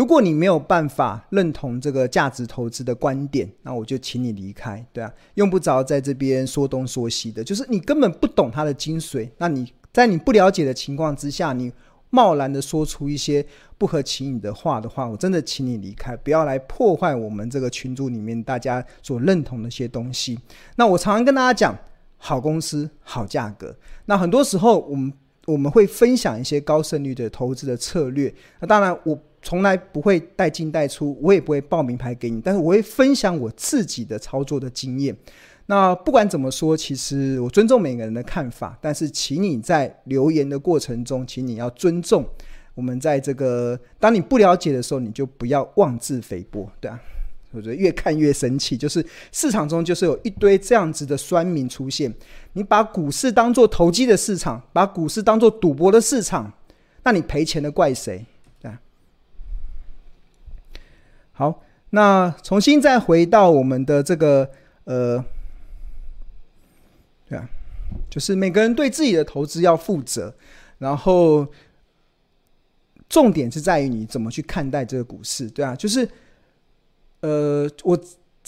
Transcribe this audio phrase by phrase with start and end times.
[0.00, 9.28] 如果你没有办法认同这个价值投资的观点，那我就请你离开，对啊，用不着在这边说东说西的，就是你根本不懂它的精髓。
[9.36, 11.70] 那你在你不了解的情况之下，你
[12.08, 13.44] 贸然的说出一些
[13.76, 20.38] 不合情理的话的话，我真的请你离开，不要来破坏我们这个群组里面大家所认同的一些东西。
[20.76, 21.78] 那我常常跟大家讲，
[22.16, 23.76] 好公司好价格。
[24.06, 25.12] 那很多时候我们
[25.44, 28.34] 我们会分享一些高胜率的投资的策略。
[28.60, 29.20] 那当然我。
[29.42, 35.16] 从来不会带进带出，我也不会报名牌给你，但是我会分享我自己的操作的经验。
[35.66, 42.24] 那不管怎么说，其实我尊重每个人的看法，但是请你在留言的过程中，请你要尊重
[42.74, 46.98] 我们在这个当你不了解的时候，你就不要妄自菲薄，对啊，
[47.52, 52.12] 我觉得越看越生气，就是市场中就是有一堆这样子的酸民出现，
[52.54, 56.52] 你把股市当做投机的市场，把股市当做赌博的市场，
[57.04, 58.26] 那你赔钱的怪谁？
[61.40, 64.50] 好，那重新再回到我们的这个
[64.84, 65.24] 呃，
[67.26, 67.48] 对啊，
[68.10, 70.34] 就是每个人对自己的投资要负责，
[70.76, 71.48] 然后
[73.08, 76.06] 重点是在于你怎么去看待这个股市，对啊，就是
[77.20, 77.98] 呃，我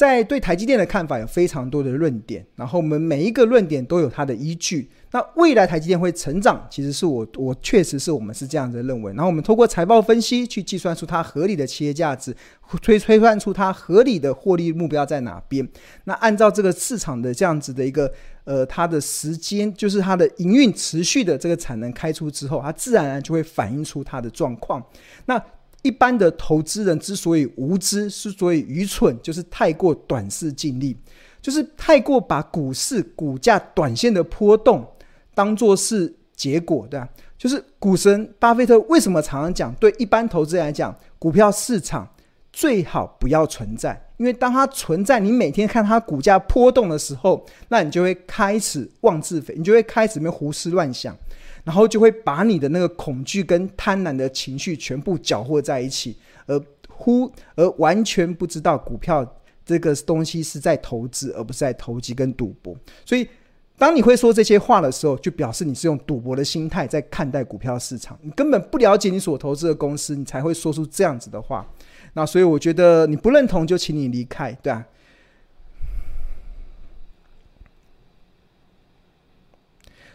[0.02, 4.90] 在对台积电的看法有非常多的论点，然后我们每一个论点都有它的依据。
[5.12, 9.12] 那未来台积电会成长，其实是我我确实是我们是这样子认为。
[9.12, 12.34] 然后我们通过财报分析去计算出它合理的企业价值，
[12.80, 15.68] 推推算出它合理的获利目标在哪边。
[16.02, 24.84] 那按照这个市场的这样子的一个呃，它的时间就是它的营运持续的这个产能开出之后，它自然而然就会反映出它的状况。
[25.26, 25.40] 那
[25.82, 30.96] 一般的投资人之所以无知，之所以愚蠢，就是太过短视尽力，
[31.40, 34.86] 就是太过把股市股价短线的波动。
[35.34, 37.08] 当做是结果，对吧？
[37.38, 42.08] 就是股神巴菲特为什么常常讲，对一般投资人来讲，股票市场
[42.52, 51.16] 最好不要存在，因为当它存在，你每天看它股价波动的时候，那你就会开始妄自菲，你就会开始没胡思乱想，
[51.64, 56.16] 然后就会把你的那个恐惧跟贪婪的情绪全部搅和在一起，
[56.46, 59.26] 而忽而完全不知道股票
[59.64, 63.26] 这个东西是在投资，而不是在投机跟赌博，所以。
[63.78, 71.66] 当你会说这些话的时候，就表示你是用赌博的心态在看待股票市场，你根本不了解你所投资的公司，你才会说出这样子的话。
[72.14, 74.86] 那所以我觉得你不认同就请你离开，对啊。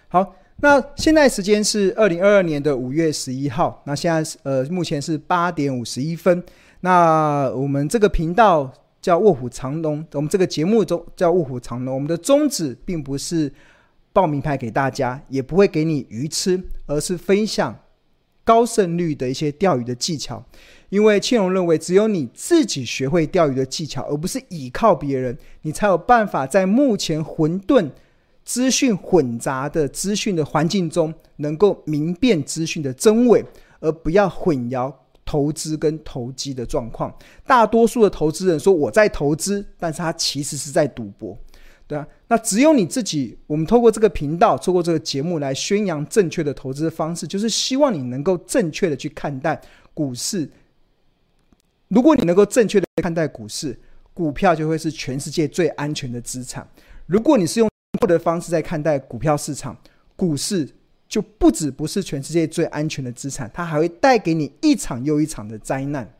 [0.07, 6.43] 好，那现在时间是二零二二年的五月十一号，那现在是呃目前是八点五十一分，
[6.81, 8.73] 那我们这个频道。
[8.99, 11.93] 叫卧虎藏龙，我们这个节目中叫卧虎藏龙。
[11.93, 13.49] 我们的宗旨并不是
[14.11, 17.73] 报名牌给大家，也不会给你鱼吃，而是分享
[18.47, 20.41] 高胜率的一些钓鱼的技巧。
[20.87, 27.89] 因为庆荣认为，只有你自己学会钓鱼的技巧，而不是倚靠别人，你才有办法在目前混沌、
[28.45, 33.43] 资讯混杂的资讯的环境中，能够明辨资讯的真伪，
[33.81, 34.93] 而不要混淆。
[35.29, 37.13] 投资跟投机的状况，
[37.45, 41.37] 大多数的投资人说我在投资，但是他其实是在赌博，
[41.87, 49.59] 对啊，那只有你自己，我们透过这个频道，透过这个节目来宣扬正确的投资方式，就是希望你能够正确的去看待
[49.93, 50.49] 股市。
[51.87, 53.79] 如果你能够正确的看待股市，
[54.13, 56.67] 股票就会是全世界最安全的资产。
[57.05, 59.77] 如果你是用错的方式在看待股票市场，
[60.15, 60.69] 股市。
[61.09, 66.13] 就不止不是全世界最安全的资产，它还会带给你一场又一场的灾难。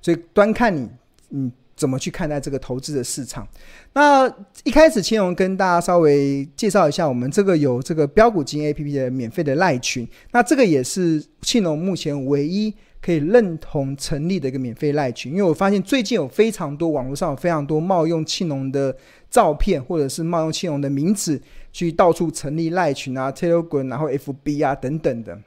[0.00, 0.88] 所以端看你，
[1.28, 3.46] 你怎么去看待这个投资的市场。
[3.92, 4.26] 那
[4.64, 10.08] 一开始，青龙跟大家稍微介绍一下，我们这个有这个标股金 APP 的免费的赖群。
[10.32, 18.96] 那这个也是青龙目前唯一可以认同成立的一个免费赖群，因为我发现最近有非常多网络上有非常多冒用青龙的
[19.30, 21.40] 照片，或者是冒用青龙的名字。
[21.72, 25.38] 去到处成立赖群啊、Telegram，然后 FB 啊等等的。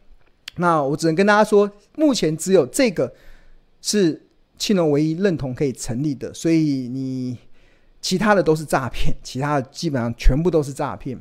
[0.58, 3.12] 那我只能跟大家说，目前只有这个
[3.82, 4.22] 是
[4.60, 7.36] 庆隆唯一认同可以成立的，所以你
[8.00, 11.18] 其他的都是诈骗，其他的基本上全部都是诈骗。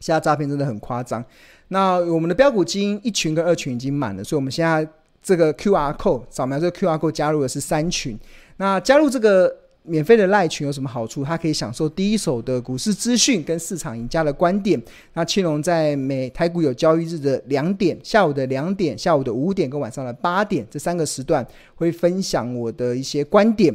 [0.00, 1.24] 现在诈骗真的很夸张。
[1.68, 4.86] 那我们的标股基金一群跟二群已经满了，所以我们现在
[5.22, 8.18] 这个 QR code 扫描这个 QR code 加入的是三群。
[8.58, 9.64] 那加入这个。
[9.86, 11.24] 免费的赖群有什么好处？
[11.24, 14.80] 它可以享受第一手的股市资讯跟市场赢家的观点。
[15.14, 21.46] 那庆隆在每台股有交易日的两点，下午的两点、下午的五点跟晚上的八点这三个时段，
[21.76, 23.74] 会分享我的一些观点。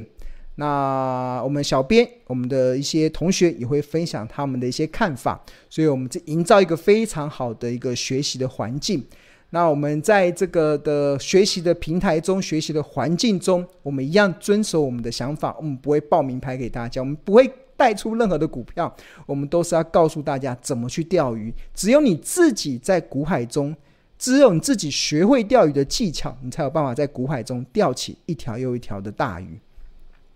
[0.55, 5.41] 那我们小编、我们的一些同学也会分享他们的一些看法。
[5.69, 9.03] 所以，我们这营造一个非常好的一个学习的环境。
[9.53, 18.95] 那我们在这个的学习的平台中、学习的环境中，我们一样遵守我们的想法，我们不会报名牌给大家，我们不会带出任何的股票，
[19.25, 21.53] 我们都是要告诉大家怎么去钓鱼。
[21.73, 23.75] 只有你自己在股海中，
[24.17, 29.59] 只有你自己学会钓鱼的技巧，你才有办法在股海中钓起一条又一条的大鱼。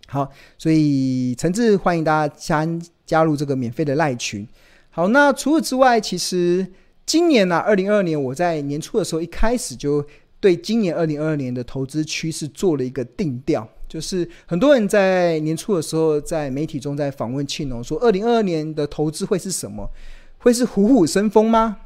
[0.07, 2.67] 好，所以诚挚欢迎大家加
[3.05, 4.45] 加入这个免费的赖群。
[4.91, 6.67] 好，那除此之外，其实。
[7.05, 10.03] 今年呢、啊，二零二二年，我在年初的时候一开始就
[10.39, 19.89] 对今年二零二二年的投资趋势做了一个定调，就是很多人在年初的时候在媒体中在访问庆农说，二零二二年的投资会是什么？
[20.39, 21.77] 会是虎虎生风吗？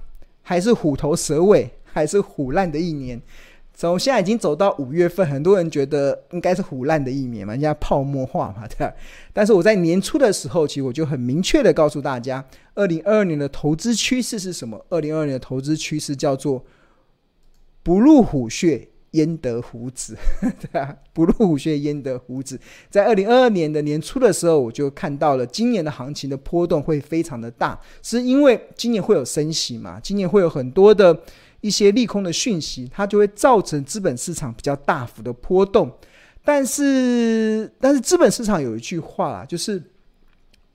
[0.41, 1.69] 还是虎头蛇尾？
[1.91, 3.19] 还是虎烂的一年？
[3.87, 8.93] 从现在已经走到五月份，很多人觉得应该是腐烂的一年嘛，人家泡沫化嘛，对吧？
[9.31, 12.43] 但是我在年初的时候，其实我就很明确的告诉大家，
[12.75, 14.85] 二零二二年的投资趋势是什么？
[14.89, 16.61] 二零二二年的投资趋势叫做
[17.81, 20.17] “不入虎穴，焉得虎子”，
[20.59, 20.97] 对吧？
[21.13, 22.59] 不入虎穴，焉得虎子。
[22.89, 30.01] 在二零二二年的年初的时候，我就看到了今年的行情的波动会非常的大，是因为今年会有升息嘛？
[30.01, 31.17] 今年会有很多的。
[31.61, 35.91] 一些利空的讯息，它就会造成资本市场比较大幅的波动。
[36.43, 39.81] 但是，但是资本市场有一句话啦，就是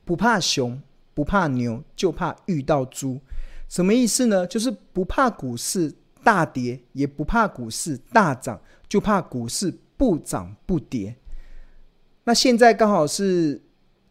[0.04, 0.80] 不怕熊，
[1.14, 3.18] 不怕牛，就怕遇到猪。
[3.68, 4.46] 什么意思呢？
[4.46, 5.92] 就是不怕股市
[6.22, 11.16] 大跌，也不怕股市大涨，就怕股市不涨不跌。
[12.24, 13.60] 那现在刚好是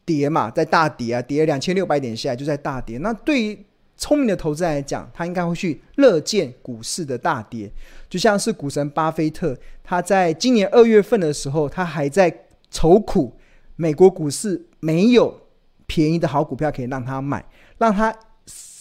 [0.04, 2.98] 跌嘛，在大跌啊，跌两千六百点下来就在大跌。
[2.98, 7.72] 那对于聪明的投资来讲，他应该会去乐见股市的大跌，
[8.10, 13.34] 就像是股神巴菲特，他在今年二月份的时候，他还在愁苦
[13.76, 15.42] 美国股市没有
[15.86, 17.46] 便宜的好股票可以让他买，
[17.78, 18.14] 让他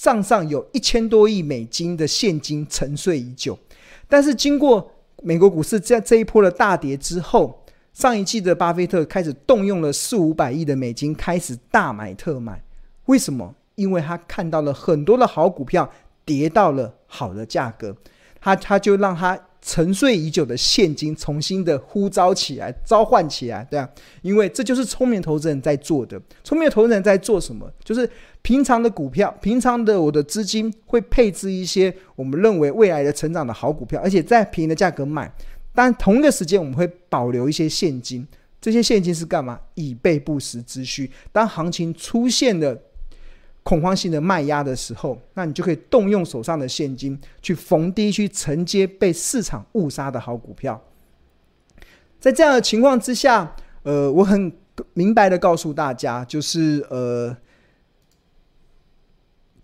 [0.01, 3.57] 账上有一千多亿美金的现金沉睡已久。
[4.09, 4.91] 但是经过
[5.23, 12.63] 美国股市在这一波的大跌之后，上一季的巴菲特开始动用了四五百亿的美金，开始大买特买，
[13.05, 13.55] 为什么？
[13.75, 15.91] 因为他看到了很多的好股票
[16.25, 17.97] 跌到了好的价格，
[18.41, 23.89] 他他就让他沉睡已久的现金重新的呼召起来，召唤起来，对啊，
[24.21, 26.21] 因为这就是聪明投资人在做的。
[26.43, 27.71] 聪明投资人在做什么？
[27.85, 28.09] 就是
[28.43, 35.33] 平常的股票，平常的我的资金会配置一些我们认为未来的成长的好股票，而且在便宜的价格买。
[35.75, 38.27] 但同一个时间，我们会保留一些现金，
[38.61, 39.59] 这些现金是干嘛？
[39.75, 41.11] 以备不时之需。
[41.31, 42.77] 当行情出现了。
[43.63, 50.83] 恐慌性的卖压的时候，那你就可以动用手上的现金去逢低去承接被市场误杀的好股票。
[52.21, 54.53] 在这样的情况之下，呃，我很
[54.95, 57.37] 明白的告诉大家，就是呃。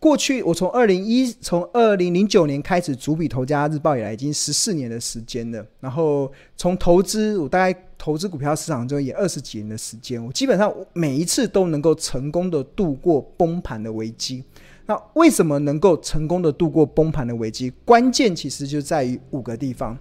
[0.00, 5.66] 过去我从二零一从二零零九年开始主笔《头家日报》以来，已经十四年的时间了。
[5.80, 10.24] 然后从投资，我大概投资股票市场中也二十几年的时间。
[10.24, 14.44] 我基本上每一次都能够成功的度过崩盘的危机。
[14.86, 17.70] 那为什么能够成功的度过崩盘的危机？
[17.84, 19.98] 关键其实就在于五个地方，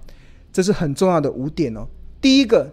[0.53, 1.88] 这是很重要的五点哦。
[2.21, 2.71] 第一个，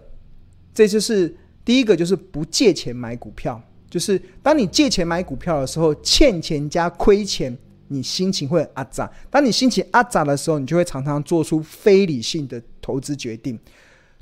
[0.75, 1.35] 这就是
[1.65, 3.61] 第一个，就是不借钱买股票。
[3.95, 7.57] 就是当你借钱买股票的时候，欠钱加亏钱，
[7.87, 9.09] 你心情会很阿杂。
[9.31, 13.57] 当你心情阿杂的时候，你就会常常做出非理性的投资决定。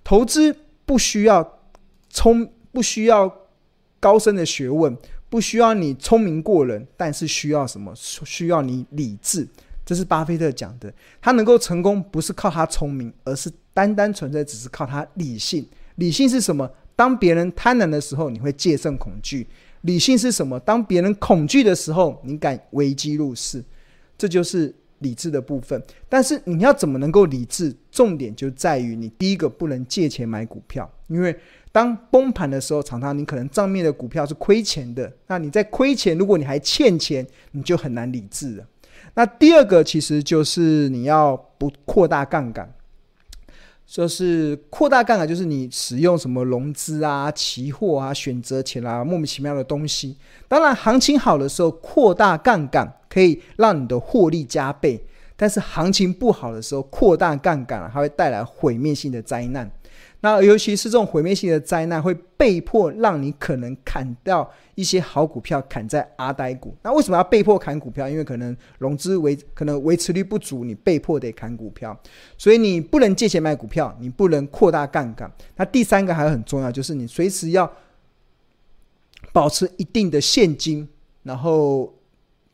[0.04, 1.58] 投资不需要
[2.10, 3.34] 聪，不需要
[3.98, 4.94] 高深的学问，
[5.30, 7.94] 不需要你聪明过人，但是需要什么？
[7.96, 9.48] 需要你理智。
[9.86, 10.92] 这是巴菲特讲的。
[11.22, 15.66] 他能够成功，不是靠他聪明，而是单单纯粹只是靠他理性。
[15.94, 16.70] 理性是什么？
[17.02, 19.44] 当别人贪婪的时候，你会戒慎恐惧。
[19.80, 20.56] 理性是什么？
[20.60, 23.60] 当别人恐惧的时候，你敢危机入市，
[24.16, 25.82] 这就是理智的部分。
[26.08, 27.74] 但是你要怎么能够理智？
[27.90, 31.36] 重点就在于你第一个不能借钱买股票，因为
[31.72, 35.12] 当崩盘的时候，常常你可能账面的股票是亏钱的。
[35.26, 38.64] 那你在亏钱，如果你还欠钱，你就很难理智了。
[39.14, 42.72] 那第二个其实就是你要不扩大杠杆。
[43.92, 50.16] 就是扩大杠杆，就是你使用什么融资啊、期货啊、选择权啊，莫名其妙的东西。
[50.48, 54.98] 当然，行情好的时候扩大杠杆可以让你的获利加倍，
[55.36, 59.70] 但是行情不好的时候扩大杠杆，它会带来毁灭性的灾难。
[60.20, 66.74] 那尤其是这种毁灭性的灾难，会被迫让你可能砍掉一些好股票，砍在阿呆股。
[66.82, 68.08] 那为什么要被迫砍股票？
[68.08, 71.98] 因为可能融资维可能维持率不足，你被迫得砍股票。
[72.38, 75.30] 所以你不能借钱买股票，你不能扩大杠杆。
[75.56, 77.70] 那第三个还很重要，就是你随时要
[79.32, 80.88] 保持一定的现金，
[81.22, 81.92] 然后。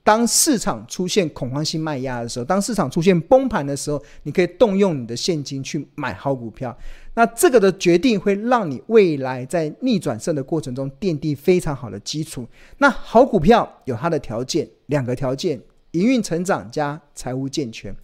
[0.09, 6.75] 当市场出现恐慌性卖压的时候，当市场出现崩盘的时候，你可以动用你的现金去买好股票。
[7.13, 12.49] 那这个的决定会让你未来在逆转胜的过程中奠定非常好的基础。
[12.79, 15.61] 那好股票有它的条件，两个条件：
[15.91, 17.95] 营运成长加财务健全。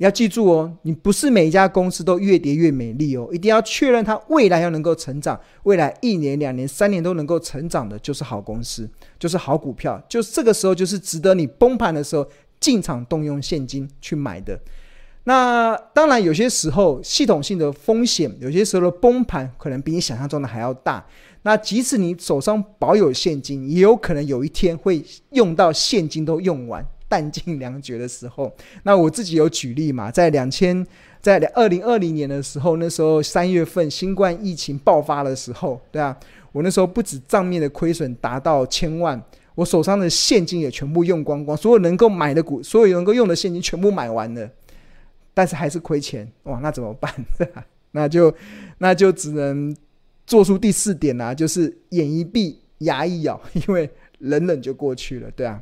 [0.00, 8.88] 要记住哦，你不是每一家公司都越跌越美丽哦，一定要确认它未来要能够成长，未来一年、两年、三年都能够成长的，就是好公司，
[9.18, 12.26] 就是好股票，就是这个时候就是值得你崩盘的时候
[12.58, 14.58] 进场动用现金去买的。
[15.24, 21.04] 那当然，有些时候系统性的风险，有些时候的崩盘可能比你想象中的还要大。
[21.42, 26.82] 那即使你手上保有现金，也有可能有一天会用到现金都用完。
[27.10, 28.50] 弹尽粮绝的时候，
[28.84, 30.86] 那我自己有举例嘛，在两千，
[31.20, 36.16] 在二零二零年的时候，那时候三月份新冠疫情爆发的时候，对啊，
[36.52, 39.20] 我那时候不止账面的亏损达到千万，
[39.56, 44.48] 我手上的现金也全部用光光，所有能够买的股，所有能够用的现金全部买完了，
[45.34, 47.12] 但是还是亏钱，哇，那怎么办？
[47.92, 48.32] 那就
[48.78, 49.76] 那就只能
[50.24, 53.90] 做出第四点啦，就是眼一闭，牙一咬，因为
[54.20, 55.60] 忍忍就过去了，对啊。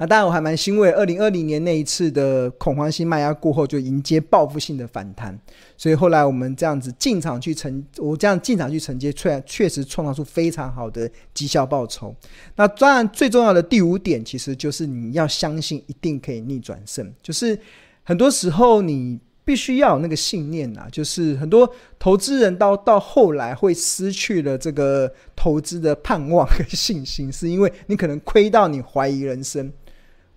[0.00, 5.38] 那当然，我还蛮欣慰，二零二零年那一次的恐慌性卖压过后，就迎接报复性的反弹。
[5.76, 12.16] 所以后来我们这样子进场去承，我这样进场去承接，确确实创造出非常好的绩效报酬。
[12.56, 17.12] 那当然，最重要的第五点，其实就是你要相信一定可以逆转胜。
[17.22, 17.58] 就是
[18.02, 29.70] 很多时候你必须要有那个信念啊，就是很多投资人到到后来会失去了这个投资的盼望和信心，是因为你可能亏到你怀疑人生。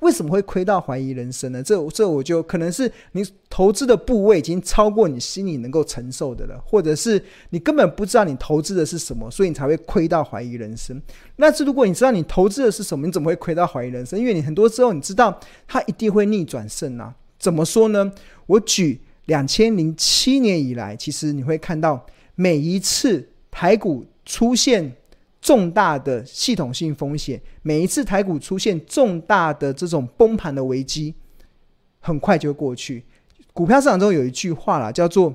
[0.04, 1.64] 为什么会亏到怀疑人生呢？
[1.64, 11.02] 这这我就可能是你投资的部位已经超过你心里能够承受的了，或者是你根本不知道你投资的是什么，所以你才会亏到怀疑人生。
[11.38, 14.20] 那是如果你知道你投资的是什么，你怎么会亏到怀疑人生？
[14.20, 17.16] 因为你很多时候你知道它一定会逆转胜啊。
[17.40, 18.12] 怎么说呢？
[18.46, 22.06] 我举两千零七年以来，其实你会看到
[22.36, 24.94] 每一次台股出现。
[25.44, 31.14] 重大的系统性风险，每一次台股出现重大的这种崩盘的危机，
[32.00, 33.04] 很快就过去。
[33.52, 35.34] 股票市场中有一句话啦，叫做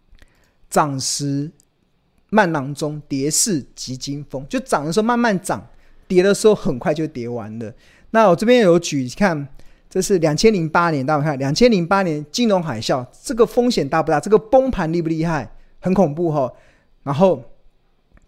[0.68, 1.50] “涨时
[2.28, 5.66] 慢郎中，跌势急惊风”，就涨的时候慢慢涨，
[6.06, 7.72] 跌的时候很快就跌完了。
[8.10, 9.48] 那我这边有举，看
[9.88, 14.20] 这是两千零八年，大家看两千零八年金融海啸，这个风险大不大？
[14.20, 15.50] 这个崩盘厉不厉害？
[15.80, 16.52] 很恐怖哈。
[17.04, 17.42] 然后。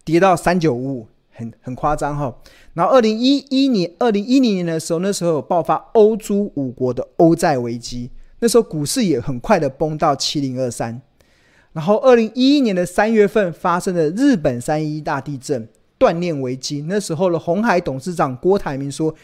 [0.05, 2.35] 跌到三九五五，很很夸张哈。
[2.73, 11.01] 然后二零一一年、二零一零年的时候，那时候有爆发欧洲五国的欧债危机，那时候股市也很快的崩到七零二三。
[11.71, 15.67] 然后二零一一年的三月份发生的日本三一大地震，
[15.97, 19.15] 断链危机，那时候的红海董事长郭台铭说，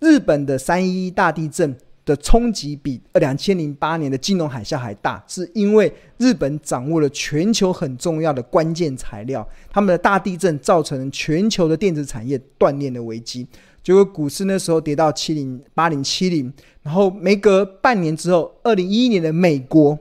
[0.00, 1.76] 日本的三一大地震。
[2.10, 13.46] 的冲击比两千零八年的金融海啸还大，是因为日本掌握了全球很重要的关键材料，他们的大地震造成全球的电子产业断裂的危机，
[13.84, 16.52] 结果股市那时候跌到七零八零七零，
[16.82, 19.96] 然后没隔半年之后，二零一一年的美国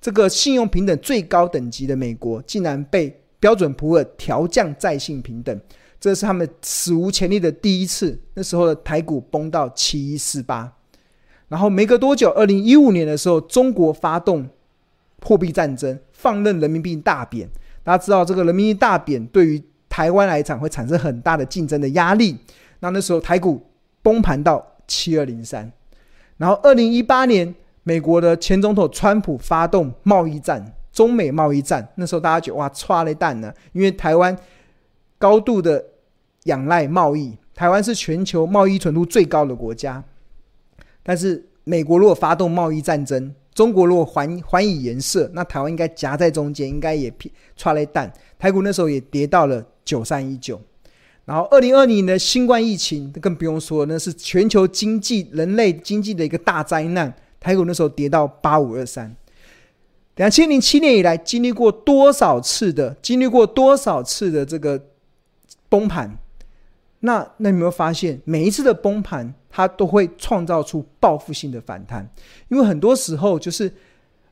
[0.00, 5.60] 这个信用评等最高等级的美国，竟然被标准普尔调降再信平等，
[6.00, 8.20] 这是他们史无前例的第一次。
[8.34, 10.72] 那时候的台股崩到七一四八。
[11.52, 14.48] 然后没隔多久，二零一五年的时候，中国发动
[15.22, 17.46] 货币战争，放任人民币大贬。
[17.84, 22.38] 大家知道，这个人民币大贬对于台湾来讲会产生很大的竞争的压力。
[22.80, 23.60] 那那时候台股
[24.00, 25.70] 崩盘到七二零三。
[26.38, 31.86] 然后二零一八年，美国的前总统川普发动贸易战，中美贸易战。
[31.96, 34.34] 那时候大家觉得哇，剉咧等呢，因为台湾
[35.18, 35.84] 高度的
[36.44, 40.02] 仰赖贸易，台湾是全球贸易存度最高的国家。
[41.02, 48.10] 但是美国如果发动贸易战争，中国如果还还以颜色，那台湾应该夹在中间，应该也偏剉咧等。
[48.38, 50.60] 台股那时候也跌到了九三一九，
[51.24, 57.14] 然后二零二零年的新冠疫情更不用说，那是全球经济、人类经济的一个大灾难。
[57.38, 59.14] 台股那时候跌到八五二三。
[60.16, 64.80] 两千零七年以来，经历过多少次的，经历过多少次的这个
[65.68, 66.18] 崩盘？
[67.00, 72.08] 那那有没有发现，每一次的崩盘，它都会创造出报复性的反弹？
[72.48, 73.70] 因为很多时候就是，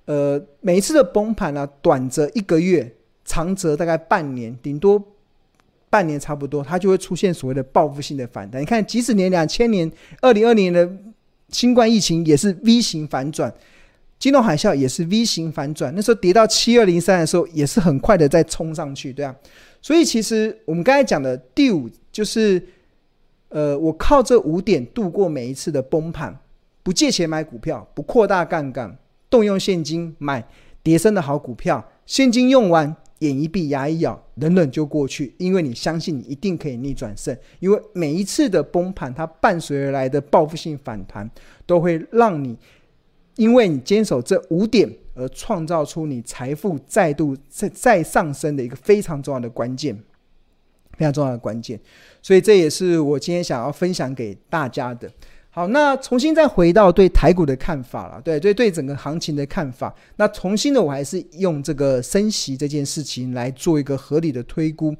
[0.07, 2.91] 呃，每一次的崩盘呢、啊，短则一个月，
[3.27, 5.01] 长则大概半年，顶多
[5.91, 8.63] 半年差不多，它就会出现所谓的报复性的反弹。
[8.63, 10.91] 你看，即使年两千年、二零二零年的
[11.51, 13.53] 新冠疫情也是 V 型反转，
[14.19, 19.37] 金融海啸也是 V 型反转，那时候跌到七二零三的时候，也是很快的再冲上去，对啊。
[19.83, 21.89] 所以其实我们刚才讲的第五。
[22.13, 22.61] 就是
[23.51, 26.37] 呃，我靠这五点度过每一次的崩盘，
[26.83, 28.97] 不借钱买股票，不扩大杠杆，
[29.29, 30.49] 动用现金买
[30.83, 41.29] 跌深的好股票，现金用完，眼一闭，牙一咬，忍忍就过去，因为你相信你一定可以逆转胜，因为每一次的崩盘，它伴随而来的报复性反弹，
[41.67, 42.57] 都会让你，
[43.35, 50.01] 因为你坚守这五点而创造出你财富再度再再上升的一个非常重要的关键。
[51.01, 51.81] 非常重要的关键，
[52.21, 55.11] 所以这也是我今天想要分享给大家的。
[55.49, 59.93] 好，那重新再回到对台股的看法了，对对对，整个行情的看法。
[60.17, 64.95] 那重新的，我还是用这个升息这件事情来做一个合理的推估。